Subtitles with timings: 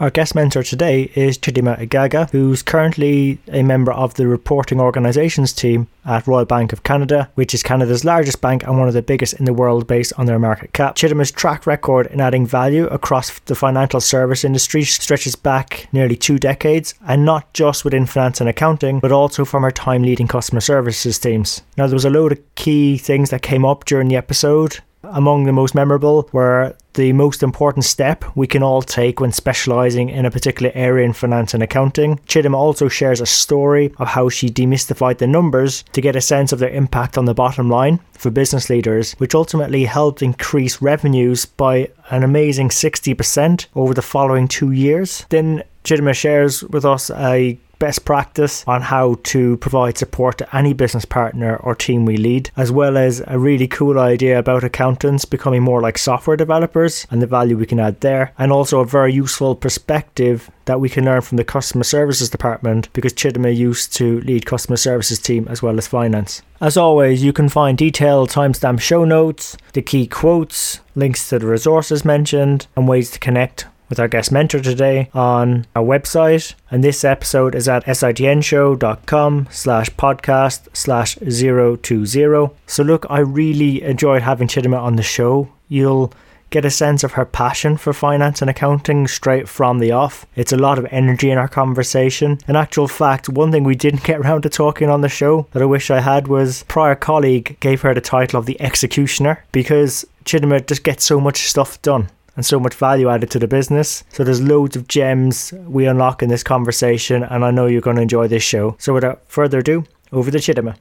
[0.00, 5.52] Our guest mentor today is Chidima Igaga, who's currently a member of the reporting organisations
[5.52, 9.02] team at Royal Bank of Canada, which is Canada's largest bank and one of the
[9.02, 10.96] biggest in the world based on their market cap.
[10.96, 16.40] Chidima's track record in adding value across the financial service industry stretches back nearly two
[16.40, 20.60] decades, and not just within finance and accounting, but also from her time leading customer
[20.60, 21.62] services teams.
[21.76, 24.80] Now, there was a load of key things that came up during the episode.
[25.04, 30.08] Among the most memorable were the most important step we can all take when specialising
[30.08, 32.16] in a particular area in finance and accounting.
[32.26, 36.52] Chidima also shares a story of how she demystified the numbers to get a sense
[36.52, 41.44] of their impact on the bottom line for business leaders, which ultimately helped increase revenues
[41.44, 45.26] by an amazing 60% over the following two years.
[45.28, 50.72] Then Chidima shares with us a best practice on how to provide support to any
[50.72, 55.26] business partner or team we lead, as well as a really cool idea about accountants
[55.26, 58.86] becoming more like software developers and the value we can add there, and also a
[58.86, 63.94] very useful perspective that we can learn from the customer services department because Chidima used
[63.96, 66.40] to lead customer services team as well as finance.
[66.62, 71.46] As always, you can find detailed timestamp show notes, the key quotes, links to the
[71.46, 76.54] resources mentioned, and ways to connect with our guest mentor today on our website.
[76.70, 82.54] And this episode is at sitnshow.com slash podcast slash 020.
[82.66, 85.48] So look, I really enjoyed having Chidima on the show.
[85.68, 86.12] You'll
[86.50, 90.24] get a sense of her passion for finance and accounting straight from the off.
[90.36, 92.38] It's a lot of energy in our conversation.
[92.46, 95.62] In actual fact, one thing we didn't get around to talking on the show that
[95.62, 100.04] I wish I had was prior colleague gave her the title of the executioner because
[100.24, 104.04] Chidima just gets so much stuff done and so much value added to the business.
[104.10, 107.96] So there's loads of gems we unlock in this conversation, and I know you're going
[107.96, 108.76] to enjoy this show.
[108.78, 110.76] So without further ado, over to Chidima.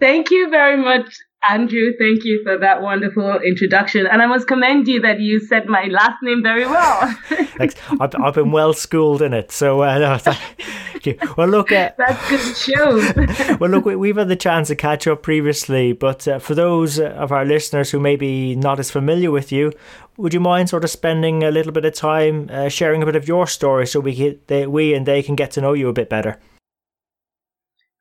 [0.00, 1.14] Thank you very much,
[1.48, 1.92] Andrew.
[1.98, 4.06] Thank you for that wonderful introduction.
[4.06, 7.06] And I must commend you that you said my last name very well.
[7.56, 7.74] Thanks.
[7.98, 9.50] I've, I've been well schooled in it.
[9.50, 11.16] So, uh, no, thank you.
[11.38, 13.56] Well, look, uh, that's good show.
[13.56, 17.00] well, look, we, have had the chance to catch up previously, but uh, for those
[17.00, 19.72] of our listeners who may be not as familiar with you,
[20.18, 23.16] would you mind sort of spending a little bit of time uh, sharing a bit
[23.16, 25.88] of your story so we, can, they, we and they can get to know you
[25.88, 26.38] a bit better?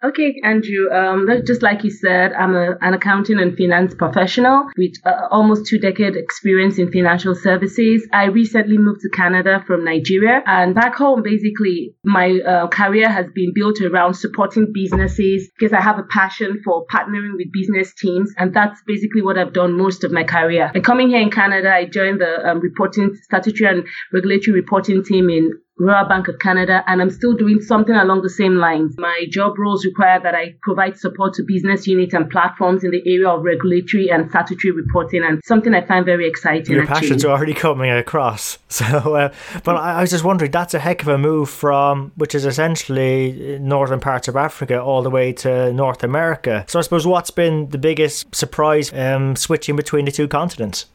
[0.01, 0.89] Okay, Andrew.
[0.93, 5.65] Um, just like you said, I'm a, an accounting and finance professional with uh, almost
[5.65, 8.07] two decade experience in financial services.
[8.13, 13.25] I recently moved to Canada from Nigeria, and back home, basically, my uh, career has
[13.35, 18.33] been built around supporting businesses because I have a passion for partnering with business teams,
[18.37, 20.71] and that's basically what I've done most of my career.
[20.73, 25.29] And coming here in Canada, I joined the um, reporting statutory and regulatory reporting team
[25.29, 28.95] in Royal Bank of Canada, and I'm still doing something along the same lines.
[28.97, 33.01] My job roles require that I provide support to business units and platforms in the
[33.05, 36.75] area of regulatory and statutory reporting, and something I find very exciting.
[36.75, 38.57] Your passions are already coming across.
[38.79, 39.33] So, uh,
[39.65, 42.45] but I, I was just wondering, that's a heck of a move from, which is
[42.45, 46.63] essentially northern parts of Africa, all the way to North America.
[46.67, 50.85] So, I suppose what's been the biggest surprise um, switching between the two continents?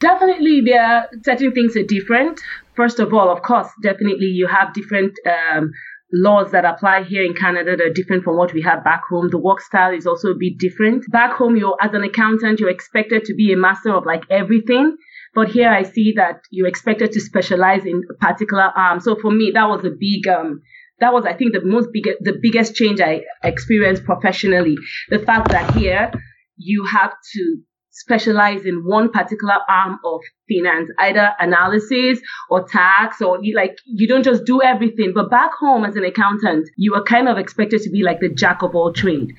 [0.00, 2.40] Definitely, there are certain things are different.
[2.78, 5.72] First of all, of course, definitely you have different um,
[6.12, 9.30] laws that apply here in Canada that are different from what we have back home.
[9.30, 11.04] The work style is also a bit different.
[11.10, 14.96] Back home, you're as an accountant, you're expected to be a master of like everything.
[15.34, 19.00] But here I see that you're expected to specialize in a particular arm.
[19.00, 20.62] So for me, that was a big um,
[21.00, 24.76] that was I think the most big the biggest change I experienced professionally.
[25.10, 26.12] The fact that here
[26.56, 27.58] you have to
[27.98, 34.22] specialize in one particular arm of finance, either analysis or tax, or like you don't
[34.22, 35.12] just do everything.
[35.14, 38.28] But back home as an accountant, you are kind of expected to be like the
[38.28, 39.34] jack of all trade.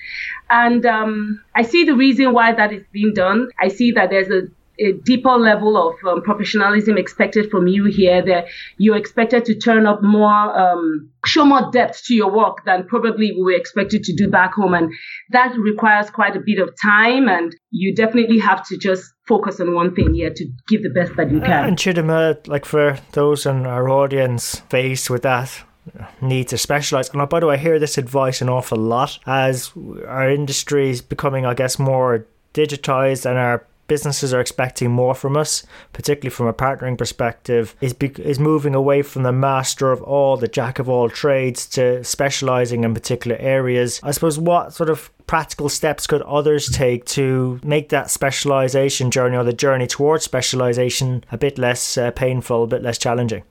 [0.50, 3.50] And um, I see the reason why that is being done.
[3.60, 4.48] I see that there's a
[4.80, 8.46] a deeper level of um, professionalism expected from you here that
[8.78, 13.32] you're expected to turn up more um, show more depth to your work than probably
[13.32, 14.92] we were expected to do back home and
[15.32, 19.74] that requires quite a bit of time and you definitely have to just focus on
[19.74, 23.46] one thing here to give the best that you can and Chidima like for those
[23.46, 25.64] in our audience faced with that
[26.22, 27.10] need to specialize.
[27.10, 29.72] And by the way, I hear this advice an awful lot as
[30.08, 35.36] our industry is becoming, I guess, more digitized and our businesses are expecting more from
[35.36, 40.02] us, particularly from a partnering perspective, is be- is moving away from the master of
[40.04, 44.00] all, the jack of all trades, to specializing in particular areas.
[44.02, 49.36] I suppose what sort of practical steps could others take to make that specialization journey
[49.36, 53.44] or the journey towards specialization a bit less uh, painful, a bit less challenging?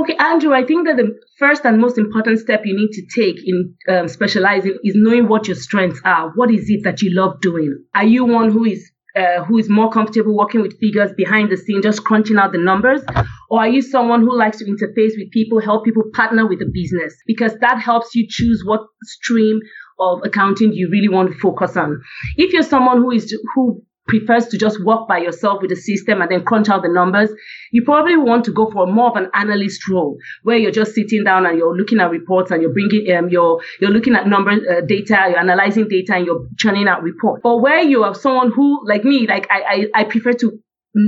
[0.00, 3.36] Okay, Andrew, I think that the first and most important step you need to take
[3.44, 6.30] in um, specializing is knowing what your strengths are.
[6.36, 7.84] What is it that you love doing?
[7.96, 11.56] Are you one who is uh, who is more comfortable working with figures behind the
[11.56, 13.02] scene, just crunching out the numbers?
[13.50, 16.70] Or are you someone who likes to interface with people, help people partner with the
[16.72, 17.14] business?
[17.26, 19.60] Because that helps you choose what stream
[19.98, 22.00] of accounting you really want to focus on.
[22.36, 26.20] If you're someone who is who prefers to just work by yourself with the system
[26.20, 27.30] and then crunch out the numbers,
[27.70, 31.24] you probably want to go for more of an analyst role where you're just sitting
[31.24, 34.50] down and you're looking at reports and you're bringing um you're you're looking at number
[34.50, 37.40] uh, data, you're analyzing data and you're churning out reports.
[37.42, 40.58] But where you are someone who like me, like I I, I prefer to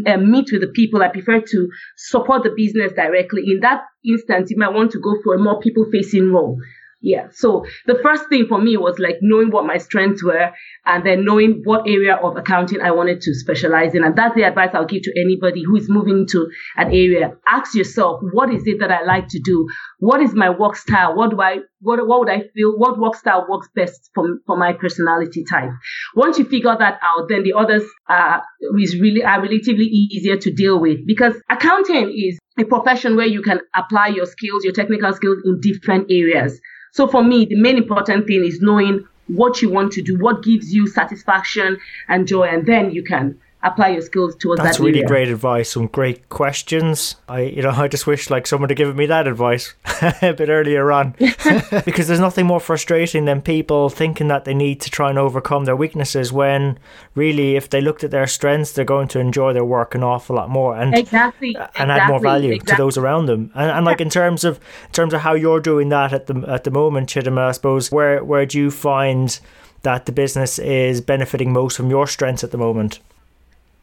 [0.06, 1.02] uh, meet with the people.
[1.02, 3.42] I prefer to support the business directly.
[3.46, 6.58] In that instance, you might want to go for a more people facing role
[7.02, 7.28] yeah.
[7.32, 10.50] So the first thing for me was like knowing what my strengths were
[10.84, 14.04] and then knowing what area of accounting I wanted to specialize in.
[14.04, 17.32] And that's the advice I'll give to anybody who is moving to an area.
[17.48, 19.66] Ask yourself, what is it that I like to do?
[19.98, 21.16] What is my work style?
[21.16, 22.76] What do I, what, what would I feel?
[22.76, 25.70] What work style works best for, for my personality type?
[26.14, 28.42] Once you figure that out, then the others are,
[28.78, 33.40] is really, are relatively easier to deal with because accounting is a profession where you
[33.40, 36.60] can apply your skills, your technical skills in different areas.
[36.92, 40.42] So for me, the main important thing is knowing what you want to do, what
[40.42, 41.78] gives you satisfaction
[42.08, 44.64] and joy, and then you can apply your skills towards that.
[44.64, 45.08] That's that really area.
[45.08, 45.70] great advice.
[45.70, 47.16] Some great questions.
[47.28, 49.74] I, you know, I just wish like someone had given me that advice
[50.22, 51.14] a bit earlier on,
[51.84, 55.64] because there's nothing more frustrating than people thinking that they need to try and overcome
[55.64, 56.78] their weaknesses when
[57.14, 60.36] really, if they looked at their strengths, they're going to enjoy their work an awful
[60.36, 62.76] lot more and exactly uh, and add more value exactly.
[62.76, 63.50] to those around them.
[63.54, 66.44] And, and like in terms of in terms of how you're doing that at the
[66.48, 69.38] at the moment, Chidima, I suppose where where do you find
[69.82, 73.00] that the business is benefiting most from your strengths at the moment?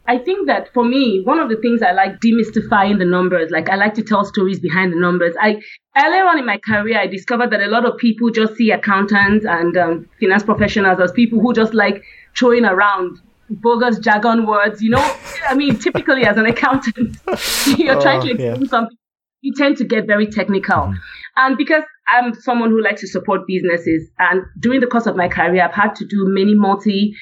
[0.07, 3.51] I think that for me, one of the things I like demystifying the numbers.
[3.51, 5.35] Like I like to tell stories behind the numbers.
[5.39, 5.61] I
[5.97, 9.45] earlier on in my career, I discovered that a lot of people just see accountants
[9.45, 12.03] and um, finance professionals as people who just like
[12.37, 13.19] throwing around
[13.49, 14.81] bogus jargon words.
[14.81, 15.15] You know,
[15.49, 17.17] I mean, typically as an accountant,
[17.77, 18.51] you're Oh, trying to yeah.
[18.51, 18.97] explain something.
[19.41, 20.93] You tend to get very technical.
[21.35, 25.27] And because I'm someone who likes to support businesses, and during the course of my
[25.27, 27.13] career, I've had to do many multi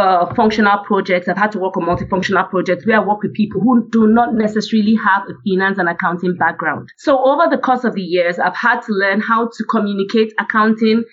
[0.00, 1.28] uh, functional projects.
[1.28, 4.34] I've had to work on multifunctional projects where I work with people who do not
[4.34, 6.88] necessarily have a finance and accounting background.
[6.96, 11.04] So over the course of the years, I've had to learn how to communicate accounting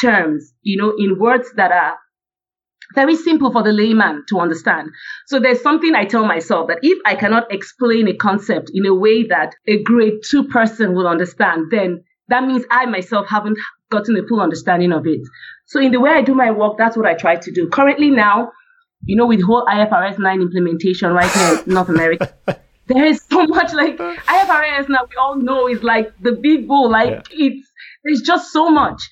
[0.00, 1.98] terms, you know, in words that are
[2.94, 4.90] very simple for the layman to understand.
[5.26, 8.94] So there's something I tell myself that if I cannot explain a concept in a
[8.94, 13.58] way that a grade two person will understand, then that means I myself haven't
[13.90, 15.20] gotten a full understanding of it.
[15.66, 17.68] So in the way I do my work, that's what I try to do.
[17.68, 18.52] Currently now,
[19.04, 22.34] you know, with whole IFRS 9 implementation right here in North America,
[22.86, 26.90] there is so much like IFRS now we all know is like the big bull.
[26.90, 27.70] Like it's
[28.04, 29.02] there's just so much.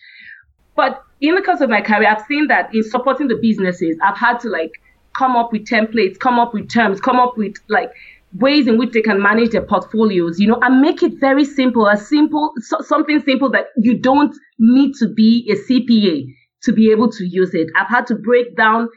[0.76, 4.16] But in the course of my career, I've seen that in supporting the businesses, I've
[4.16, 4.72] had to like
[5.16, 7.90] come up with templates, come up with terms, come up with like
[8.34, 11.88] ways in which they can manage their portfolios, you know, and make it very simple,
[11.88, 16.90] as simple, so, something simple that you don't need to be a CPA to be
[16.90, 17.68] able to use it.
[17.76, 18.88] I've had to break down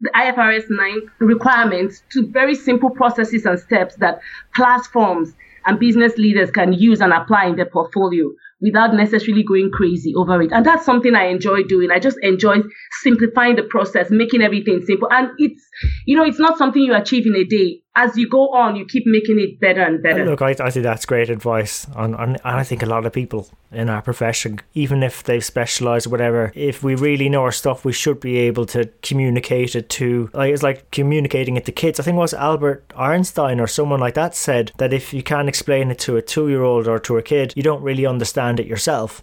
[0.00, 4.20] the IFRS 9 requirements to very simple processes and steps that
[4.54, 5.34] platforms
[5.66, 8.30] and business leaders can use and apply in their portfolio
[8.62, 10.52] without necessarily going crazy over it.
[10.52, 11.90] And that's something I enjoy doing.
[11.90, 12.56] I just enjoy
[13.02, 15.08] simplifying the process, making everything simple.
[15.10, 15.62] And it's,
[16.06, 17.82] you know, it's not something you achieve in a day.
[17.96, 20.24] As you go on, you keep making it better and better.
[20.24, 21.86] Look, I, I think that's great advice.
[21.96, 26.52] And I think a lot of people in our profession, even if they've specialised whatever,
[26.54, 30.52] if we really know our stuff, we should be able to communicate it to, like,
[30.52, 31.98] it's like communicating it to kids.
[31.98, 35.48] I think it was Albert Einstein or someone like that said that if you can't
[35.48, 38.60] explain it to a two year old or to a kid, you don't really understand
[38.60, 39.22] it yourself.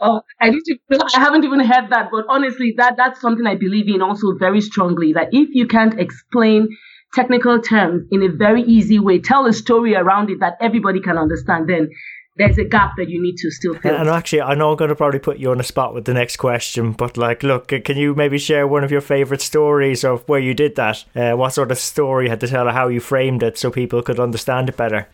[0.00, 0.78] Oh, I to.
[1.14, 4.60] I haven't even heard that, but honestly, that that's something I believe in also very
[4.60, 5.12] strongly.
[5.12, 6.68] That if you can't explain
[7.12, 11.18] technical terms in a very easy way, tell a story around it that everybody can
[11.18, 11.90] understand, then
[12.36, 13.94] there's a gap that you need to still fill.
[13.94, 16.14] And actually, I know I'm going to probably put you on the spot with the
[16.14, 20.26] next question, but like, look, can you maybe share one of your favourite stories of
[20.28, 21.04] where you did that?
[21.14, 24.02] Uh, what sort of story had to tell, or how you framed it, so people
[24.02, 25.08] could understand it better?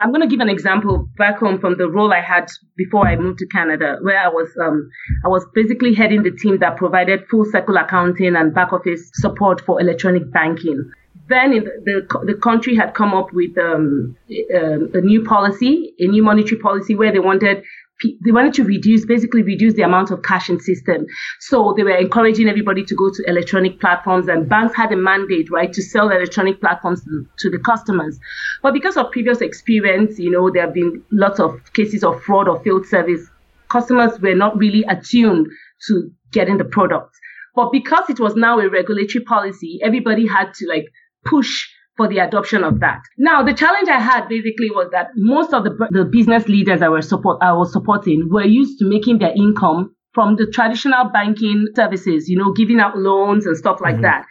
[0.00, 3.16] I'm going to give an example back home from the role I had before I
[3.16, 4.88] moved to Canada, where I was um,
[5.24, 9.60] I was basically heading the team that provided full cycle accounting and back office support
[9.60, 10.92] for electronic banking.
[11.28, 15.94] Then the, the, the country had come up with um, a, um, a new policy,
[15.98, 17.64] a new monetary policy, where they wanted
[18.02, 21.06] they wanted to reduce, basically reduce the amount of cash in system.
[21.40, 25.50] So they were encouraging everybody to go to electronic platforms and banks had a mandate,
[25.50, 27.02] right, to sell electronic platforms
[27.38, 28.18] to the customers.
[28.62, 32.48] But because of previous experience, you know, there have been lots of cases of fraud
[32.48, 33.28] or failed service.
[33.68, 35.48] Customers were not really attuned
[35.88, 37.14] to getting the product.
[37.54, 40.86] But because it was now a regulatory policy, everybody had to like
[41.24, 43.02] push for the adoption of that.
[43.18, 46.88] Now, the challenge I had basically was that most of the, the business leaders I,
[46.88, 51.66] were support, I was supporting were used to making their income from the traditional banking
[51.74, 54.02] services, you know, giving out loans and stuff like mm-hmm.
[54.02, 54.24] that.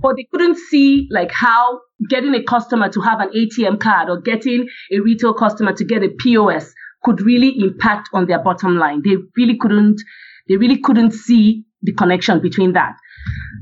[0.00, 4.20] But they couldn't see like how getting a customer to have an ATM card or
[4.20, 6.72] getting a retail customer to get a POS
[7.04, 9.02] could really impact on their bottom line.
[9.04, 10.00] They really couldn't,
[10.48, 12.96] they really couldn't see the connection between that.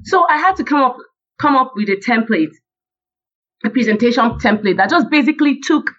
[0.04, 0.96] So I had to come up,
[1.40, 2.54] come up with a template
[3.64, 5.90] a presentation template that just basically took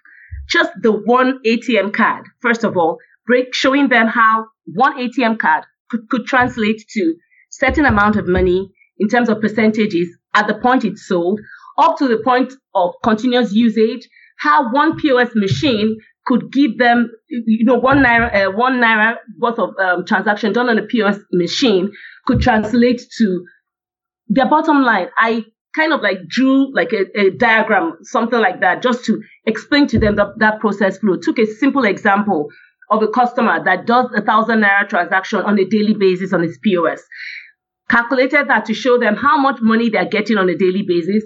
[0.48, 5.64] just the one ATM card, first of all, break, showing them how one ATM card
[5.90, 7.14] could, could translate to
[7.50, 11.40] certain amount of money in terms of percentages at the point it's sold,
[11.78, 17.64] up to the point of continuous usage, how one POS machine could give them, you
[17.64, 21.90] know, one naira, uh, one naira worth of um, transaction done on a POS machine
[22.26, 23.44] could translate to
[24.28, 25.08] their bottom line.
[25.18, 29.86] I kind of like drew like a, a, diagram, something like that, just to explain
[29.88, 31.16] to them that, that process flow.
[31.16, 32.48] Took a simple example
[32.90, 36.58] of a customer that does a thousand naira transaction on a daily basis on his
[36.62, 37.02] POS.
[37.88, 41.24] Calculated that to show them how much money they're getting on a daily basis.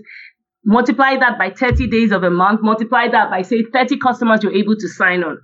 [0.64, 2.60] Multiply that by 30 days of a month.
[2.62, 5.38] Multiply that by say 30 customers you're able to sign on.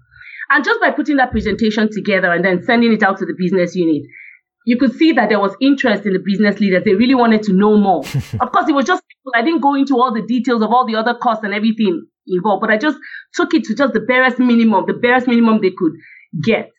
[0.50, 3.76] And just by putting that presentation together and then sending it out to the business
[3.76, 4.02] unit,
[4.70, 6.84] you could see that there was interest in the business leaders.
[6.84, 8.04] They really wanted to know more.
[8.40, 9.02] of course, it was just,
[9.34, 12.60] I didn't go into all the details of all the other costs and everything involved,
[12.60, 12.96] but I just
[13.34, 15.94] took it to just the barest minimum, the barest minimum they could
[16.44, 16.70] get.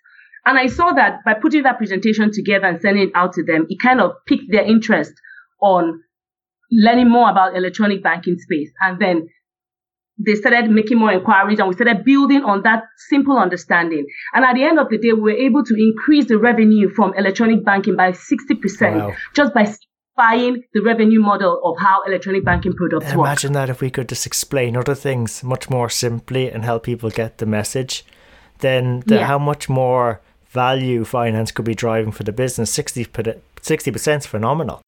[0.45, 3.65] And I saw that by putting that presentation together and sending it out to them,
[3.67, 5.11] it kind of piqued their interest
[5.61, 6.01] on
[6.71, 8.71] learning more about electronic banking space.
[8.79, 9.27] And then
[10.25, 14.05] they started making more inquiries and we started building on that simple understanding.
[14.33, 17.13] And at the end of the day, we were able to increase the revenue from
[17.15, 19.13] electronic banking by 60% wow.
[19.35, 23.27] just by simplifying the revenue model of how electronic banking products work.
[23.27, 27.09] Imagine that if we could just explain other things much more simply and help people
[27.09, 28.05] get the message,
[28.59, 29.25] then the, yeah.
[29.25, 32.71] how much more value finance could be driving for the business.
[32.71, 34.81] 60 60% is phenomenal.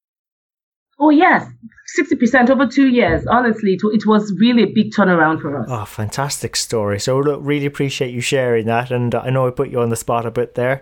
[1.03, 1.45] Oh, yes.
[1.99, 3.27] 60% over two years.
[3.27, 5.67] Honestly, it was really a big turnaround for us.
[5.69, 6.97] Oh, fantastic story.
[6.97, 8.89] So, look, really appreciate you sharing that.
[8.89, 10.81] And I know I put you on the spot a bit there.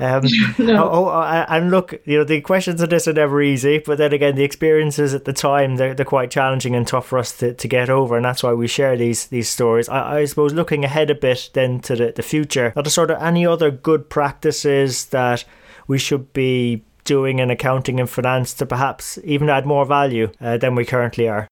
[0.00, 0.24] Um,
[0.58, 0.90] no.
[0.90, 4.12] oh, oh, and look, you know, the questions of this are never easy, but then
[4.12, 7.54] again, the experiences at the time, they're, they're quite challenging and tough for us to,
[7.54, 8.16] to get over.
[8.16, 9.88] And that's why we share these these stories.
[9.88, 13.12] I, I suppose looking ahead a bit then to the, the future, are there sort
[13.12, 15.44] of any other good practices that
[15.86, 20.56] we should be doing in accounting and finance to perhaps even add more value uh,
[20.58, 21.48] than we currently are?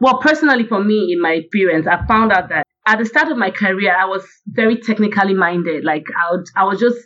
[0.00, 3.36] Well, personally, for me, in my experience, I found out that at the start of
[3.36, 5.84] my career, I was very technically minded.
[5.84, 6.98] Like I, would, I was just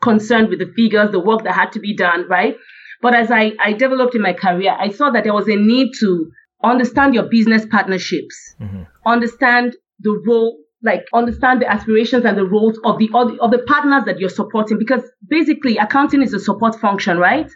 [0.00, 2.56] concerned with the figures, the work that had to be done, right?
[3.02, 5.92] But as I, I developed in my career, I saw that there was a need
[6.00, 6.30] to
[6.62, 8.82] understand your business partnerships, mm-hmm.
[9.04, 14.04] understand the role like understand the aspirations and the roles of the of the partners
[14.06, 14.78] that you're supporting.
[14.78, 17.50] Because basically accounting is a support function right?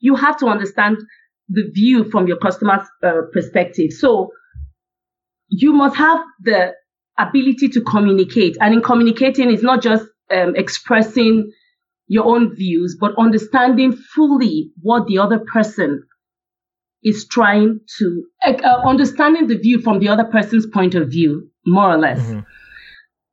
[0.00, 0.96] You have to understand
[1.48, 3.92] the view from your customer's uh, perspective.
[3.92, 4.30] So
[5.48, 6.72] you must have the
[7.18, 8.56] ability to communicate.
[8.60, 11.50] And in communicating it's not just um, expressing
[12.06, 16.04] your own views but understanding fully what the other person
[17.02, 21.90] is trying to uh, understanding the view from the other person's point of view more
[21.90, 22.20] or less.
[22.20, 22.40] Mm-hmm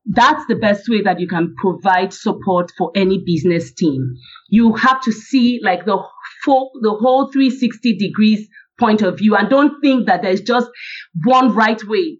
[0.05, 4.15] that's the best way that you can provide support for any business team.
[4.49, 5.97] You have to see like the
[6.43, 8.47] full, the whole 360 degrees
[8.79, 10.69] point of view and don't think that there's just
[11.23, 12.19] one right way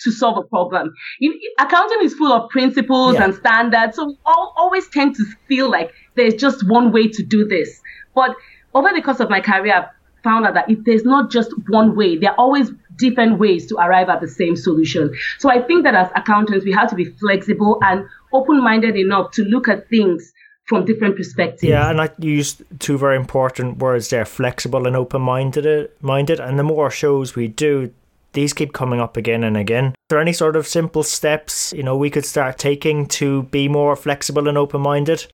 [0.00, 0.92] to solve a problem.
[1.20, 3.24] In, accounting is full of principles yeah.
[3.24, 3.96] and standards.
[3.96, 7.80] So we all, always tend to feel like there's just one way to do this.
[8.14, 8.34] But
[8.74, 11.96] over the course of my career, I've found out that if there's not just one
[11.96, 15.14] way, there are always different ways to arrive at the same solution.
[15.38, 19.32] So I think that as accountants, we have to be flexible and open minded enough
[19.32, 20.32] to look at things
[20.66, 21.62] from different perspectives.
[21.62, 25.90] Yeah, and I used two very important words there: flexible and open minded.
[26.00, 27.92] Minded, and the more shows we do,
[28.32, 29.86] these keep coming up again and again.
[29.86, 33.68] Are there any sort of simple steps, you know, we could start taking to be
[33.68, 35.26] more flexible and open minded?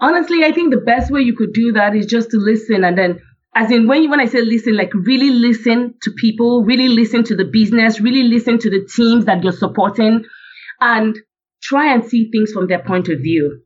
[0.00, 2.98] Honestly, I think the best way you could do that is just to listen and
[2.98, 3.20] then
[3.54, 7.36] as in when when I say listen, like really listen to people, really listen to
[7.36, 10.24] the business, really listen to the teams that you're supporting,
[10.80, 11.16] and
[11.62, 13.62] try and see things from their point of view.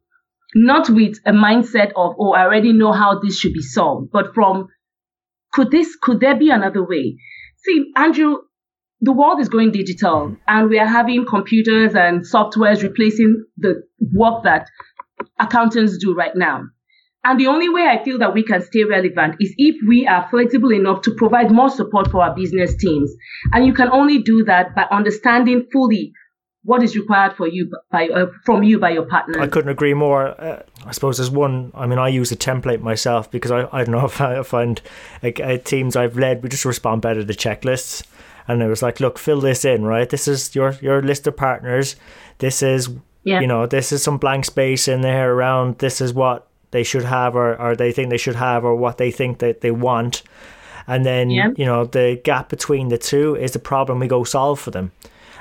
[0.55, 4.35] Not with a mindset of, oh, I already know how this should be solved, but
[4.35, 4.69] from
[5.53, 7.17] could this could there be another way?
[7.65, 8.37] See, Andrew,
[9.01, 14.45] the world is going digital and we are having computers and softwares replacing the work
[14.45, 14.69] that
[15.39, 16.65] accountants do right now.
[17.25, 20.29] And the only way I feel that we can stay relevant is if we are
[20.31, 23.13] flexible enough to provide more support for our business teams.
[23.53, 26.13] And you can only do that by understanding fully
[26.63, 29.41] what is required for you by uh, from you by your partner.
[29.41, 30.29] I couldn't agree more.
[30.41, 31.73] Uh, I suppose there's one.
[31.75, 34.81] I mean, I use a template myself because I, I don't know if I find
[35.23, 38.05] like uh, teams I've led we just respond better to checklists.
[38.47, 40.09] And it was like, look, fill this in, right?
[40.09, 41.97] This is your your list of partners.
[42.39, 42.91] This is
[43.25, 43.41] yeah.
[43.41, 45.79] you know, this is some blank space in there around.
[45.79, 48.99] This is what they should have or, or they think they should have or what
[48.99, 50.23] they think that they want
[50.87, 51.51] and then yeah.
[51.57, 54.91] you know the gap between the two is the problem we go solve for them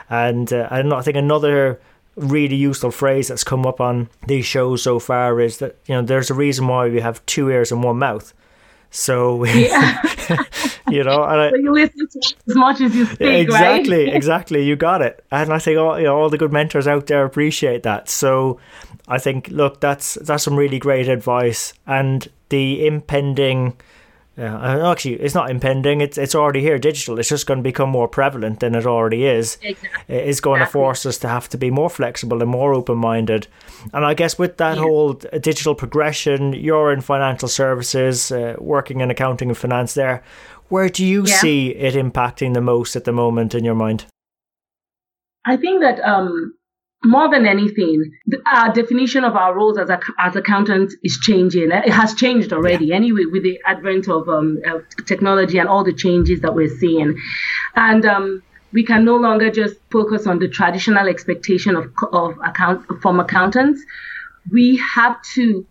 [0.10, 1.80] and uh, I, I think another
[2.16, 6.02] really useful phrase that's come up on these shows so far is that you know
[6.02, 8.34] there's a reason why we have two ears and one mouth
[8.90, 10.02] so yeah.
[10.90, 14.16] you know and I, so you listen to as much as you speak exactly right?
[14.16, 17.08] exactly you got it and i think all, you know, all the good mentors out
[17.08, 18.60] there appreciate that so
[19.08, 23.78] I think look, that's that's some really great advice, and the impending.
[24.40, 26.00] Uh, actually, it's not impending.
[26.00, 26.78] It's it's already here.
[26.78, 27.18] Digital.
[27.18, 29.58] It's just going to become more prevalent than it already is.
[29.64, 30.16] Exactly.
[30.16, 30.80] It is going exactly.
[30.80, 33.48] to force us to have to be more flexible and more open minded.
[33.94, 34.84] And I guess with that yeah.
[34.84, 39.96] whole digital progression, you're in financial services, uh, working in accounting and finance.
[39.96, 40.22] There,
[40.70, 41.38] where do you yeah.
[41.38, 44.06] see it impacting the most at the moment in your mind?
[45.46, 46.54] I think that um,
[47.08, 48.12] more than anything,
[48.46, 51.72] our definition of our roles as, a, as accountants is changing.
[51.72, 52.96] It has changed already, yeah.
[52.96, 57.18] anyway, with the advent of, um, of, technology and all the changes that we're seeing.
[57.76, 58.44] And um,
[58.74, 63.82] we can no longer just focus on the traditional expectation of, of account from accountants.
[64.52, 65.66] We have to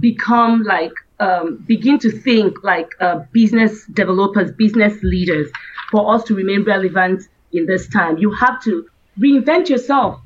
[0.00, 5.50] become like um, begin to think like uh, business developers, business leaders,
[5.90, 7.22] for us to remain relevant
[7.52, 8.16] in this time.
[8.18, 10.20] You have to reinvent yourself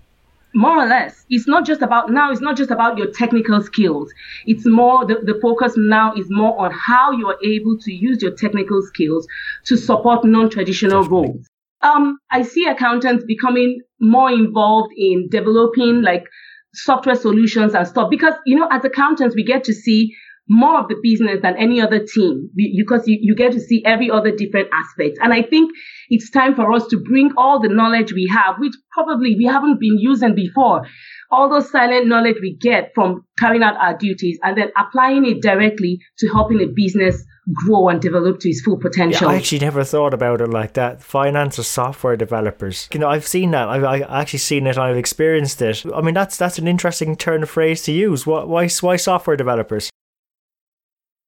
[0.55, 4.13] more or less it's not just about now it's not just about your technical skills.
[4.47, 8.23] It's more the, the focus now is more on how you are able to use
[8.23, 9.27] your technical skills
[9.65, 11.47] to support non-traditional roles.
[11.83, 16.25] Um, i see accountants becoming more involved in developing like
[16.73, 20.15] software solutions and stuff because you know as accountants we get to see
[20.49, 24.11] more of the business than any other team because you, you get to see every
[24.11, 25.19] other different aspect.
[25.23, 25.71] And I think
[26.11, 29.81] it's time for us to bring all the knowledge we have, which probably we haven't
[29.81, 30.87] been using before,
[31.31, 35.41] all those silent knowledge we get from carrying out our duties and then applying it
[35.41, 39.29] directly to helping a business grow and develop to its full potential.
[39.29, 41.03] Yeah, I actually never thought about it like that.
[41.03, 42.89] Finance or software developers.
[42.93, 43.69] You know, I've seen that.
[43.69, 44.79] I've, I've actually seen it.
[44.79, 45.85] I've experienced it.
[45.95, 48.27] I mean, that's that's an interesting turn of phrase to use.
[48.27, 49.91] Why why, why software developers?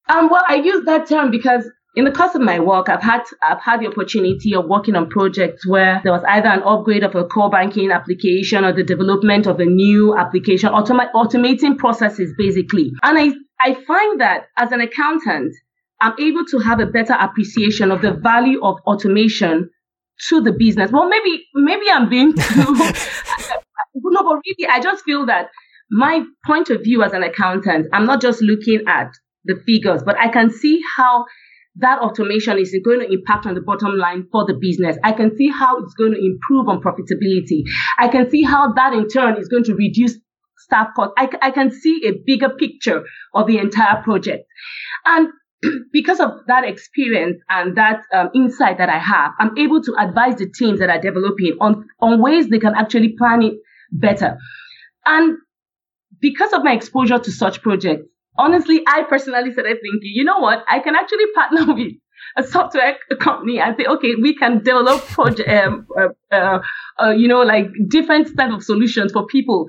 [0.08, 3.22] Um, well, I use that term because in the course of my work, I've had
[3.42, 7.14] I've had the opportunity of working on projects where there was either an upgrade of
[7.14, 12.92] a core banking application or the development of a new application, automa- automating processes basically.
[13.02, 15.54] And I I find that as an accountant,
[16.00, 19.70] I'm able to have a better appreciation of the value of automation
[20.28, 20.92] to the business.
[20.92, 22.74] Well, maybe maybe I'm being too
[23.94, 25.48] no, but really, I just feel that
[25.90, 29.12] my point of view as an accountant, I'm not just looking at
[29.46, 31.24] the figures, but I can see how
[31.78, 34.96] that automation is going to impact on the bottom line for the business.
[35.04, 37.64] I can see how it's going to improve on profitability.
[37.98, 40.16] I can see how that in turn is going to reduce
[40.58, 41.14] staff costs.
[41.18, 43.04] I, I can see a bigger picture
[43.34, 44.44] of the entire project.
[45.04, 45.28] And
[45.92, 50.36] because of that experience and that um, insight that I have, I'm able to advise
[50.36, 53.54] the teams that are developing on, on ways they can actually plan it
[53.92, 54.38] better.
[55.04, 55.38] And
[56.20, 58.06] because of my exposure to such projects,
[58.38, 60.64] honestly, I personally started thinking, you know what?
[60.68, 61.92] I can actually partner with
[62.36, 66.58] a software company and say, okay, we can develop project, um, uh, uh,
[67.02, 69.66] uh, you know, like different type of solutions for people.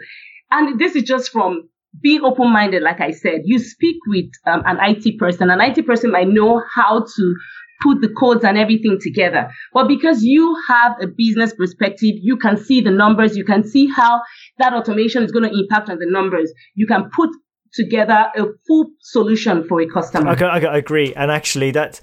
[0.51, 1.69] And this is just from
[2.01, 2.84] being open-minded.
[2.84, 5.49] Like I said, you speak with um, an IT person.
[5.49, 7.36] An IT person might know how to
[7.82, 9.49] put the codes and everything together.
[9.73, 13.88] But because you have a business perspective, you can see the numbers, you can see
[13.88, 14.21] how
[14.58, 16.51] that automation is going to impact on the numbers.
[16.75, 17.30] You can put
[17.73, 20.30] together a full solution for a customer.
[20.30, 21.99] I, I, I agree, and actually, that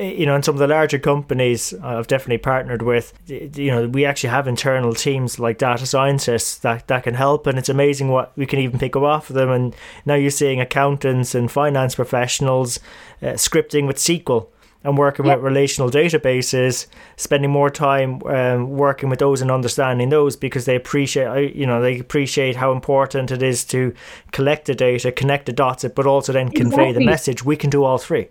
[0.00, 4.04] you know, in some of the larger companies I've definitely partnered with, you know, we
[4.04, 7.46] actually have internal teams like data scientists that, that can help.
[7.46, 9.50] And it's amazing what we can even pick up off of them.
[9.50, 12.78] And now you're seeing accountants and finance professionals
[13.20, 14.48] uh, scripting with SQL
[14.84, 20.36] and working with relational databases, spending more time um, working with those and understanding those
[20.36, 23.94] because they appreciate, you know, they appreciate how important it is to
[24.32, 26.92] collect the data, connect the dots, but also then convey exactly.
[26.92, 27.44] the message.
[27.44, 28.28] We can do all three.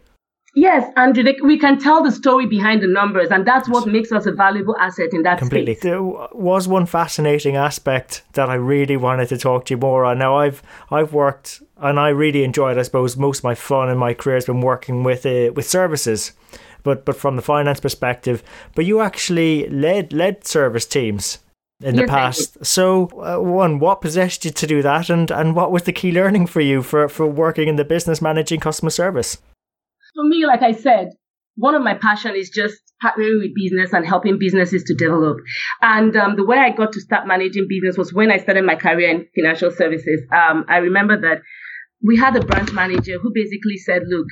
[0.54, 4.26] Yes, Andrew, we can tell the story behind the numbers, and that's what makes us
[4.26, 5.76] a valuable asset in that Completely.
[5.76, 5.84] Space.
[5.84, 10.20] There was one fascinating aspect that I really wanted to talk to you more on.
[10.20, 10.62] Now, I've
[10.92, 12.78] I've worked, and I really enjoyed.
[12.78, 15.68] I suppose most of my fun in my career has been working with uh, with
[15.68, 16.34] services,
[16.84, 18.44] but but from the finance perspective.
[18.76, 21.40] But you actually led led service teams
[21.84, 22.66] in the yes, past.
[22.66, 26.12] So, uh, one, what possessed you to do that, and and what was the key
[26.12, 29.38] learning for you for for working in the business managing customer service?
[30.16, 31.10] For me, like I said,
[31.56, 35.38] one of my passion is just partnering with business and helping businesses to develop.
[35.82, 38.76] And um, the way I got to start managing business was when I started my
[38.76, 40.22] career in financial services.
[40.32, 41.42] Um, I remember that
[42.04, 44.28] we had a branch manager who basically said, look,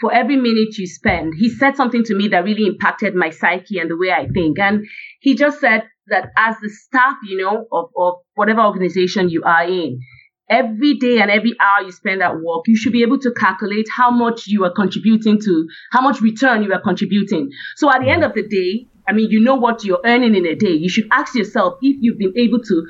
[0.00, 3.78] for every minute you spend, he said something to me that really impacted my psyche
[3.78, 4.58] and the way I think.
[4.58, 4.86] And
[5.20, 9.64] he just said that as the staff, you know, of, of whatever organization you are
[9.64, 10.00] in,
[10.48, 13.86] every day and every hour you spend at work, you should be able to calculate
[13.94, 17.50] how much you are contributing to, how much return you are contributing.
[17.76, 20.46] So at the end of the day, I mean, you know what you're earning in
[20.46, 20.72] a day.
[20.72, 22.86] You should ask yourself if you've been able to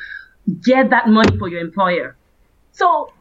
[0.62, 2.16] get that money for your employer.
[2.72, 3.12] So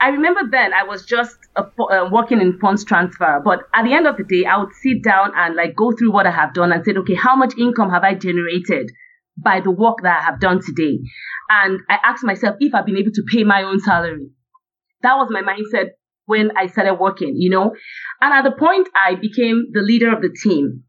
[0.00, 3.92] I remember then I was just uh, uh, working in funds transfer, but at the
[3.92, 6.54] end of the day, I would sit down and like go through what I have
[6.54, 8.90] done and say, okay, how much income have I generated
[9.36, 11.00] by the work that I have done today?
[11.50, 14.30] And I asked myself if I've been able to pay my own salary.
[15.02, 15.90] That was my mindset
[16.24, 17.74] when I started working, you know.
[18.22, 20.84] And at the point I became the leader of the team,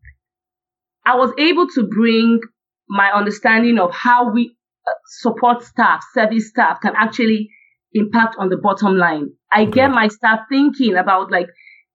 [1.06, 2.39] I was able to bring
[2.88, 4.56] my understanding of how we
[4.88, 7.50] uh, support staff, service staff can actually
[7.93, 9.30] impact on the bottom line.
[9.51, 9.71] I okay.
[9.71, 11.47] get my staff thinking about like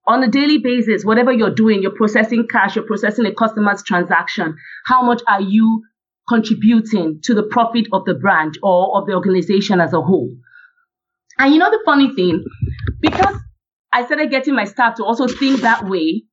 [0.06, 4.56] on a daily basis, whatever you're doing, you're processing cash, you're processing a customer's transaction.
[4.86, 5.82] How much are you
[6.28, 10.30] contributing to the profit of the branch or of the organization as a whole.
[11.38, 12.44] And you know the funny thing,
[13.00, 13.36] because
[13.92, 16.24] I started getting my staff to also think that way,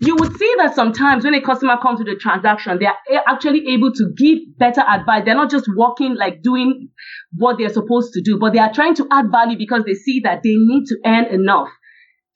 [0.00, 2.96] you would see that sometimes when a customer comes to the transaction, they are
[3.28, 5.24] actually able to give better advice.
[5.24, 6.88] They're not just walking like doing
[7.34, 10.20] what they're supposed to do, but they are trying to add value because they see
[10.20, 11.68] that they need to earn enough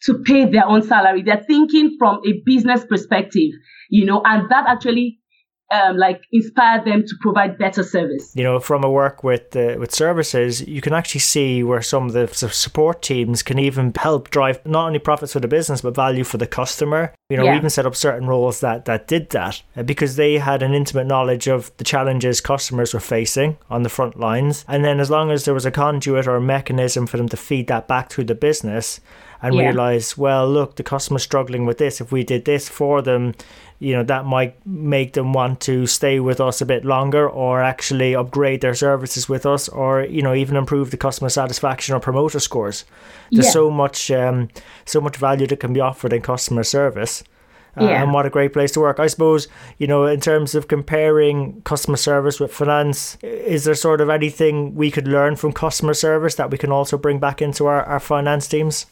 [0.02, 1.22] to pay their own salary.
[1.22, 3.52] They're thinking from a business perspective,
[3.88, 5.20] you know, and that actually
[5.70, 8.32] um, like inspire them to provide better service.
[8.36, 12.06] You know, from a work with uh, with services, you can actually see where some
[12.06, 15.94] of the support teams can even help drive not only profits for the business but
[15.94, 17.12] value for the customer.
[17.30, 17.52] You know, yeah.
[17.52, 20.74] we even set up certain roles that that did that uh, because they had an
[20.74, 25.10] intimate knowledge of the challenges customers were facing on the front lines, and then as
[25.10, 28.10] long as there was a conduit or a mechanism for them to feed that back
[28.10, 29.00] through the business
[29.44, 29.64] and yeah.
[29.64, 32.00] realize, well, look, the customer's struggling with this.
[32.00, 33.34] If we did this for them,
[33.78, 37.62] you know, that might make them want to stay with us a bit longer or
[37.62, 42.00] actually upgrade their services with us or, you know, even improve the customer satisfaction or
[42.00, 42.86] promoter scores.
[43.32, 43.50] There's yeah.
[43.50, 44.48] so much, um,
[44.86, 47.22] so much value that can be offered in customer service.
[47.76, 48.02] Uh, yeah.
[48.02, 49.00] and what a great place to work.
[49.00, 54.00] I suppose, you know, in terms of comparing customer service with finance, is there sort
[54.00, 57.66] of anything we could learn from customer service that we can also bring back into
[57.66, 58.86] our, our finance teams?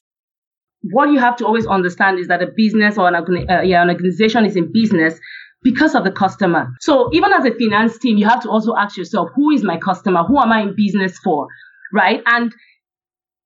[0.91, 3.15] What you have to always understand is that a business or an,
[3.49, 5.19] uh, yeah, an organization is in business
[5.63, 6.69] because of the customer.
[6.81, 9.79] So even as a finance team, you have to also ask yourself, who is my
[9.79, 10.25] customer?
[10.25, 11.47] Who am I in business for?
[11.93, 12.21] Right?
[12.27, 12.53] And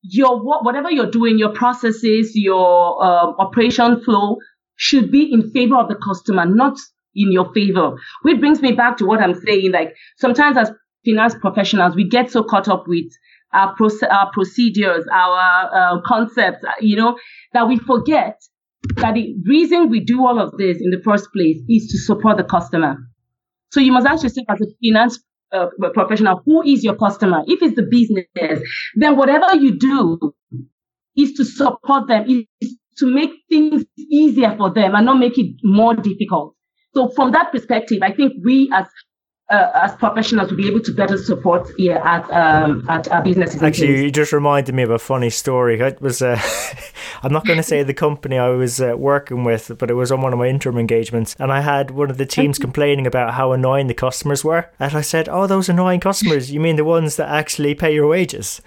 [0.02, 4.38] your whatever you're doing, your processes, your uh, operation flow
[4.76, 6.78] should be in favor of the customer, not
[7.14, 7.96] in your favor.
[8.22, 9.72] Which brings me back to what I'm saying.
[9.72, 10.70] Like sometimes as
[11.04, 13.10] finance professionals, we get so caught up with
[13.52, 17.18] our, proce- our procedures, our uh, concepts, uh, you know,
[17.52, 18.40] that we forget
[18.96, 22.36] that the reason we do all of this in the first place is to support
[22.36, 22.96] the customer.
[23.72, 25.18] So you must ask yourself as a finance
[25.52, 27.42] uh, professional, who is your customer?
[27.46, 28.60] If it's the business,
[28.94, 30.34] then whatever you do
[31.16, 35.56] is to support them, is to make things easier for them and not make it
[35.62, 36.54] more difficult.
[36.94, 38.86] So from that perspective, I think we as
[39.48, 43.62] uh, as professionals to be able to better support here at um, at our businesses.
[43.62, 45.78] Actually, you just reminded me of a funny story.
[45.78, 46.40] It was uh,
[47.22, 50.10] I'm not going to say the company I was uh, working with, but it was
[50.10, 53.34] on one of my interim engagements, and I had one of the teams complaining about
[53.34, 56.50] how annoying the customers were, and I said, "Oh, those annoying customers?
[56.50, 58.60] You mean the ones that actually pay your wages?"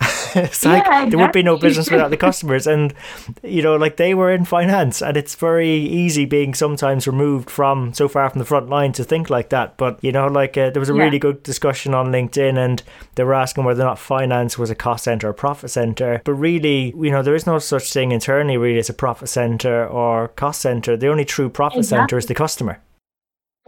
[0.34, 1.10] it's like yeah, exactly.
[1.10, 2.66] there would be no business without the customers.
[2.66, 2.94] And,
[3.42, 7.92] you know, like they were in finance and it's very easy being sometimes removed from
[7.94, 9.76] so far from the front line to think like that.
[9.76, 11.04] But, you know, like uh, there was a yeah.
[11.04, 12.82] really good discussion on LinkedIn and
[13.14, 16.22] they were asking whether or not finance was a cost center or profit center.
[16.24, 19.86] But really, you know, there is no such thing internally really as a profit center
[19.86, 20.96] or cost center.
[20.96, 22.02] The only true profit exactly.
[22.02, 22.80] center is the customer.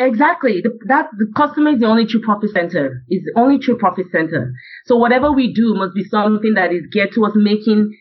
[0.07, 0.61] Exactly.
[0.63, 3.03] The, that the customer is the only true profit center.
[3.09, 4.53] Is the only true profit center.
[4.87, 7.97] So whatever we do must be something that is geared towards making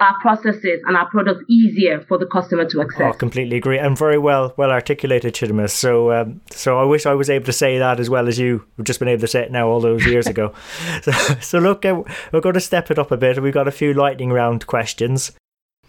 [0.00, 3.12] our processes and our products easier for the customer to access.
[3.14, 5.68] Oh, completely agree, and very well well articulated, Chidima.
[5.68, 8.64] So, um, so I wish I was able to say that as well as you.
[8.76, 10.54] We've just been able to say it now all those years ago.
[11.02, 13.42] so, so look, uh, we're going to step it up a bit.
[13.42, 15.32] We've got a few lightning round questions.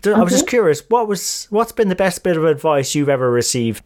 [0.04, 3.30] I was just curious, what was what's been the best bit of advice you've ever
[3.30, 3.84] received?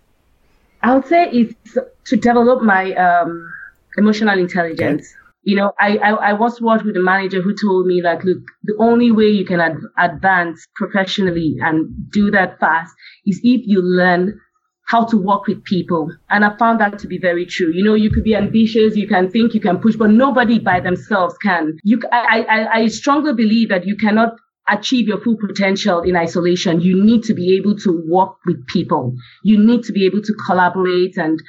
[0.86, 1.78] I would say it's
[2.10, 3.52] to develop my um,
[3.98, 5.02] emotional intelligence.
[5.02, 5.22] Okay.
[5.42, 8.38] You know, I, I, I once worked with a manager who told me like, look,
[8.64, 12.94] the only way you can ad- advance professionally and do that fast
[13.26, 14.40] is if you learn
[14.88, 16.12] how to work with people.
[16.30, 17.72] And I found that to be very true.
[17.74, 20.80] You know, you could be ambitious, you can think, you can push, but nobody by
[20.82, 21.78] themselves can.
[21.84, 24.36] You, I, I, I strongly believe that you cannot
[24.68, 29.16] achieve your full potential in isolation, you need to be able to work with people.
[29.44, 31.42] You need to be able to collaborate and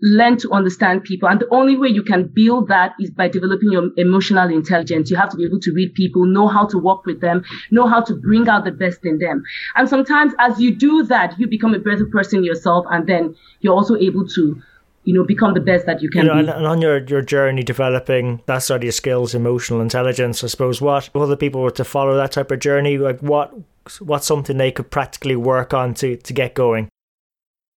[0.00, 1.28] learn to understand people.
[1.28, 5.10] And the only way you can build that is by developing your emotional intelligence.
[5.10, 7.86] You have to be able to read people, know how to work with them, know
[7.86, 9.42] how to bring out the best in them.
[9.74, 12.86] And sometimes as you do that, you become a better person yourself.
[12.90, 14.62] And then you're also able to
[15.04, 16.48] you know, become the best that you can you know, be.
[16.50, 21.10] And on your, your journey developing that sort of skills, emotional intelligence, I suppose, what
[21.14, 23.54] other people were to follow that type of journey, like what
[24.00, 26.90] what's something they could practically work on to, to get going?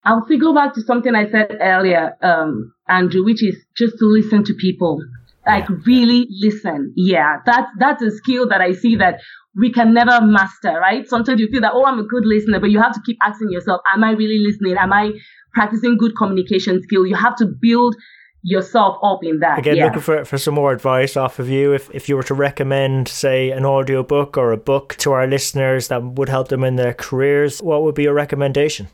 [0.04, 4.06] I'll still go back to something I said earlier, um, Andrew, which is just to
[4.06, 5.00] listen to people.
[5.46, 5.76] Like yeah.
[5.86, 6.94] really listen.
[6.96, 9.22] Yeah, that's that's a skill that I see that
[9.56, 11.08] we can never master, right?
[11.08, 13.52] Sometimes you feel that, oh, I'm a good listener, but you have to keep asking
[13.52, 14.78] yourself, am I really listening?
[14.78, 15.12] Am I
[15.54, 17.06] practicing good communication skill.
[17.06, 17.96] You have to build
[18.44, 19.60] yourself up in that.
[19.60, 19.86] Again, yeah.
[19.86, 21.74] looking for, for some more advice off of you.
[21.74, 25.28] If, if you were to recommend, say, an audio book or a book to our
[25.28, 28.88] listeners that would help them in their careers, what would be your recommendation?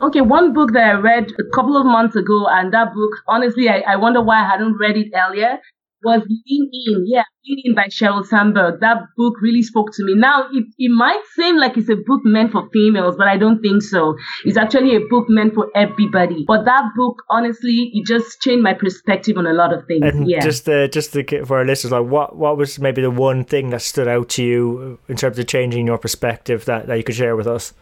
[0.00, 3.68] Okay, one book that I read a couple of months ago, and that book, honestly,
[3.68, 5.58] I, I wonder why I hadn't read it earlier
[6.04, 7.04] was Lean In.
[7.06, 8.80] Yeah, Lean In by Sheryl Sandberg.
[8.80, 10.14] That book really spoke to me.
[10.14, 13.60] Now, it, it might seem like it's a book meant for females, but I don't
[13.60, 14.16] think so.
[14.44, 16.44] It's actually a book meant for everybody.
[16.46, 20.02] But that book, honestly, it just changed my perspective on a lot of things.
[20.04, 20.40] And yeah.
[20.40, 23.70] just uh, just to, for our listeners, like what what was maybe the one thing
[23.70, 27.14] that stood out to you in terms of changing your perspective that, that you could
[27.14, 27.74] share with us?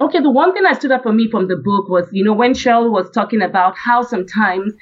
[0.00, 2.32] Okay, the one thing that stood out for me from the book was, you know,
[2.32, 4.74] when Sheryl was talking about how sometimes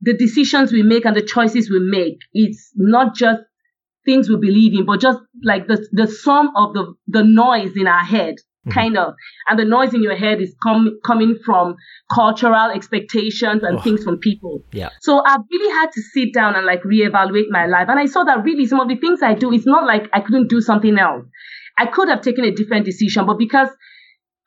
[0.00, 3.42] the decisions we make and the choices we make, it's not just
[4.04, 7.86] things we believe in, but just like the, the sum of the, the noise in
[7.86, 8.70] our head, mm-hmm.
[8.70, 9.14] kind of.
[9.46, 11.76] And the noise in your head is com- coming from
[12.12, 13.82] cultural expectations and oh.
[13.82, 14.64] things from people.
[14.72, 14.88] Yeah.
[15.02, 17.88] So I really had to sit down and like reevaluate my life.
[17.88, 20.20] And I saw that really some of the things I do, it's not like I
[20.20, 21.26] couldn't do something else.
[21.76, 23.68] I could have taken a different decision, but because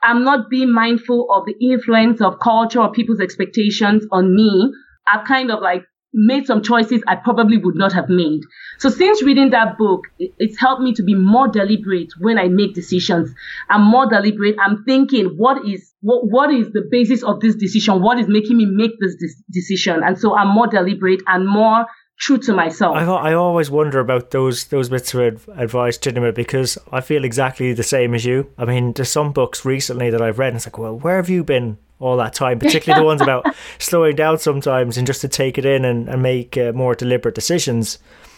[0.01, 4.71] I'm not being mindful of the influence of culture or people's expectations on me,
[5.07, 8.41] I've kind of like made some choices I probably would not have made.
[8.77, 12.75] So since reading that book, it's helped me to be more deliberate when I make
[12.75, 13.33] decisions.
[13.69, 14.55] I'm more deliberate.
[14.59, 18.01] I'm thinking, what is what what is the basis of this decision?
[18.01, 19.15] What is making me make this
[19.51, 20.03] decision?
[20.03, 21.85] And so I'm more deliberate and more
[22.23, 22.95] true to myself.
[22.95, 27.73] I, I always wonder about those those bits of advice, Chidima, because I feel exactly
[27.73, 28.49] the same as you.
[28.57, 31.29] I mean, there's some books recently that I've read, and it's like, well, where have
[31.29, 33.45] you been all that time, particularly the ones about
[33.79, 37.33] slowing down sometimes and just to take it in and, and make uh, more deliberate
[37.33, 37.97] decisions.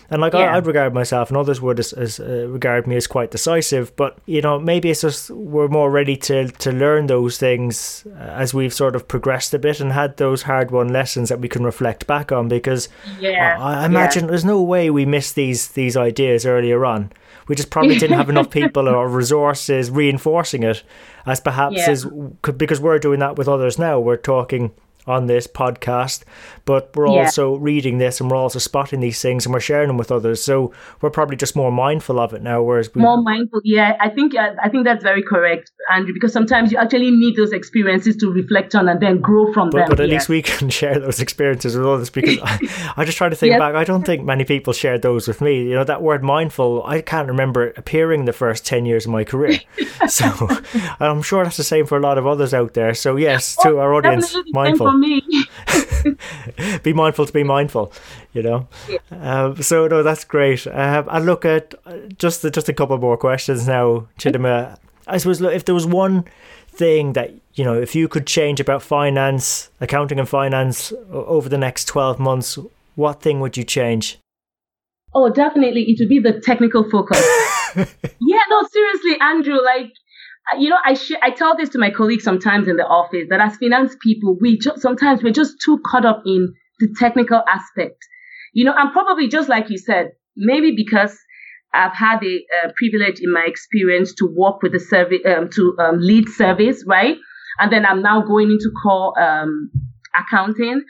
[0.10, 0.52] And like yeah.
[0.52, 3.96] I, would regard myself, and others would as, as uh, regard me as quite decisive.
[3.96, 8.20] But you know, maybe it's just we're more ready to to learn those things uh,
[8.20, 11.50] as we've sort of progressed a bit and had those hard won lessons that we
[11.50, 12.48] can reflect back on.
[12.48, 12.88] Because
[13.20, 14.30] yeah, I, I imagine yeah.
[14.30, 17.12] there's no way we missed these these ideas earlier on.
[17.48, 20.84] We just probably didn't have enough people or resources reinforcing it,
[21.26, 22.06] as perhaps is
[22.42, 24.00] because we're doing that with others now.
[24.00, 24.72] We're talking
[25.08, 26.24] on this podcast,
[26.66, 27.26] but we're yeah.
[27.26, 30.44] also reading this and we're also spotting these things and we're sharing them with others.
[30.44, 32.64] So we're probably just more mindful of it now.
[32.64, 33.02] Whereas we...
[33.02, 36.14] more mindful, yeah, I think uh, I think that's very correct, Andrew.
[36.14, 39.78] Because sometimes you actually need those experiences to reflect on and then grow from but,
[39.78, 39.90] them.
[39.90, 40.16] But at yeah.
[40.16, 42.10] least we can share those experiences with others.
[42.10, 43.60] Because I, I just try to think yes.
[43.60, 43.76] back.
[43.76, 45.64] I don't think many people shared those with me.
[45.64, 46.84] You know that word mindful.
[46.84, 49.60] I can't remember it appearing the first ten years of my career.
[50.08, 50.26] so
[51.00, 52.96] I'm sure that's the same for a lot of others out there.
[52.96, 55.22] So yes, oh, to our audience, mindful me.
[56.84, 57.92] be mindful to be mindful,
[58.34, 58.68] you know.
[58.90, 58.98] Yeah.
[59.12, 60.66] Um, so no, that's great.
[60.68, 61.74] Um, I look at
[62.18, 64.78] just just a couple more questions now, Chidima.
[65.08, 66.26] I suppose look, if there was one
[66.68, 71.58] thing that you know, if you could change about finance, accounting and finance over the
[71.58, 72.58] next twelve months,
[72.96, 74.20] what thing would you change?
[75.14, 77.20] Oh, definitely, it would be the technical focus.
[77.76, 79.58] yeah, no, seriously, Andrew.
[79.64, 79.94] Like
[80.58, 83.42] you know, I sh- I tell this to my colleagues sometimes in the office that
[83.42, 87.98] as finance people, we just sometimes we're just too caught up in the technical aspect.
[88.54, 91.18] You know, and probably just like you said, maybe because
[91.74, 95.76] I've had a, a privilege in my experience to work with the survey, um, to
[95.80, 97.18] um, lead service, right?
[97.60, 99.72] And then I'm now going into core um,
[100.16, 100.84] accounting.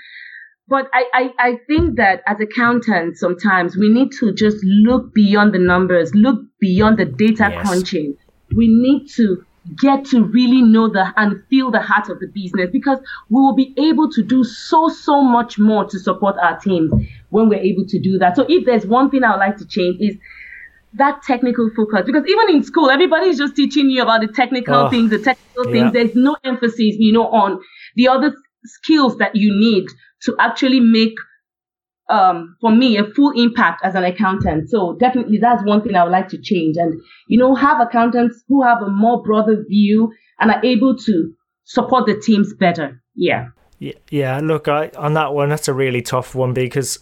[0.67, 5.53] But I, I, I think that as accountants, sometimes we need to just look beyond
[5.53, 7.67] the numbers, look beyond the data yes.
[7.67, 8.15] crunching
[8.55, 9.43] we need to
[9.81, 13.55] get to really know the and feel the heart of the business because we will
[13.55, 16.91] be able to do so so much more to support our teams
[17.29, 19.65] when we're able to do that so if there's one thing i would like to
[19.65, 20.15] change is
[20.93, 24.89] that technical focus because even in school everybody's just teaching you about the technical oh,
[24.89, 25.81] things the technical yeah.
[25.81, 27.59] things there's no emphasis you know on
[27.95, 28.33] the other
[28.65, 29.87] skills that you need
[30.21, 31.15] to actually make
[32.09, 34.69] um, for me, a full impact as an accountant.
[34.69, 36.77] So definitely that's one thing I would like to change.
[36.77, 41.33] And, you know, have accountants who have a more broader view and are able to
[41.63, 43.01] support the teams better.
[43.15, 43.47] Yeah.
[44.09, 46.99] Yeah, look, I, on that one, that's a really tough one because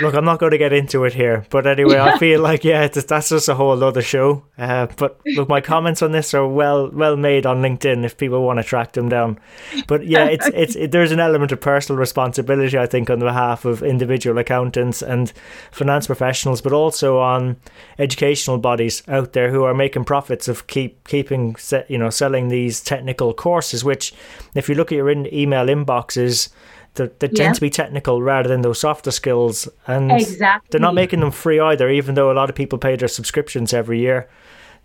[0.00, 2.88] Look, I'm not going to get into it here, but anyway, I feel like yeah,
[2.88, 4.44] that's just a whole other show.
[4.58, 8.42] Uh, but look, my comments on this are well well made on LinkedIn if people
[8.42, 9.38] want to track them down.
[9.86, 13.26] But yeah, it's it's it, there's an element of personal responsibility, I think, on the
[13.26, 15.32] behalf of individual accountants and
[15.70, 17.56] finance professionals, but also on
[17.98, 21.54] educational bodies out there who are making profits of keep keeping
[21.88, 23.84] you know selling these technical courses.
[23.84, 24.12] Which,
[24.56, 26.48] if you look at your in- email inboxes
[26.94, 27.28] they, yeah.
[27.28, 30.68] tend to be technical rather than those softer skills, and exactly.
[30.70, 31.88] they're not making them free either.
[31.90, 34.28] Even though a lot of people pay their subscriptions every year,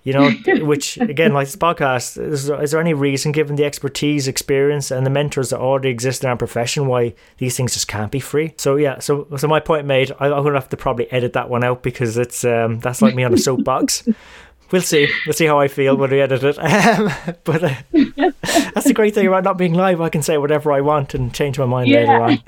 [0.04, 0.30] you know,
[0.66, 5.06] which again, like this podcast, is, is, there any reason, given the expertise, experience, and
[5.06, 8.54] the mentors that already exist in our profession, why these things just can't be free?
[8.58, 10.12] So yeah, so so my point made.
[10.20, 13.16] I, I'm gonna have to probably edit that one out because it's um, that's like
[13.16, 14.08] me on a soapbox
[14.72, 15.08] we'll see.
[15.26, 16.58] We'll see how I feel when we edit it.
[16.90, 17.12] Um,
[17.44, 17.76] but uh,
[18.74, 20.02] that's the great thing about not being live.
[20.02, 22.00] I can say whatever I want and change my mind yeah.
[22.00, 22.44] later on.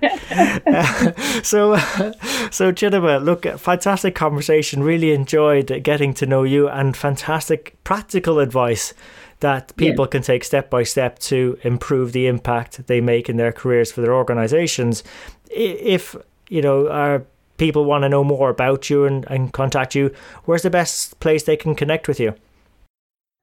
[0.65, 2.13] Uh, so, uh,
[2.49, 4.83] so Chidima, look, fantastic conversation.
[4.83, 8.93] Really enjoyed getting to know you and fantastic practical advice
[9.41, 10.09] that people yeah.
[10.09, 14.01] can take step by step to improve the impact they make in their careers for
[14.01, 15.03] their organizations.
[15.49, 16.15] If
[16.47, 17.25] you know our
[17.61, 20.11] people want to know more about you and, and contact you,
[20.45, 22.33] where's the best place they can connect with you?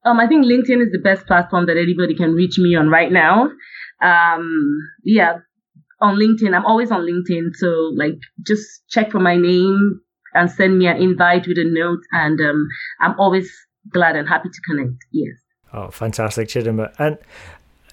[0.04, 3.12] Um, I think LinkedIn is the best platform that anybody can reach me on right
[3.12, 3.48] now.
[4.02, 5.38] Um, yeah,
[6.00, 7.50] on LinkedIn, I'm always on LinkedIn.
[7.54, 10.00] So like, just check for my name
[10.34, 12.66] and send me an invite with a note, and um,
[13.00, 13.48] I'm always
[13.92, 14.98] glad and happy to connect.
[15.12, 15.36] Yes.
[15.72, 16.92] Oh, fantastic, Chidima.
[16.98, 17.18] And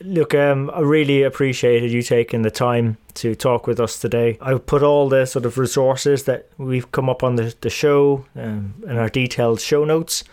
[0.02, 4.38] Look, um, I really appreciated you taking the time to talk with us today.
[4.42, 8.26] I've put all the sort of resources that we've come up on the, the show
[8.36, 10.24] um, in our detailed show notes,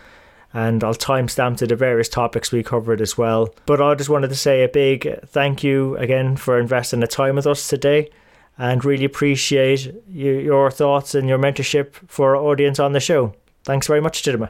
[0.53, 3.53] and I'll timestamp to the various topics we covered as well.
[3.65, 7.35] But I just wanted to say a big thank you again for investing the time
[7.35, 8.09] with us today
[8.57, 13.33] and really appreciate you, your thoughts and your mentorship for our audience on the show.
[13.63, 14.49] Thanks very much, Chidima.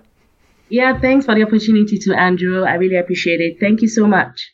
[0.70, 2.64] Yeah, thanks for the opportunity to Andrew.
[2.64, 3.58] I really appreciate it.
[3.60, 4.54] Thank you so much.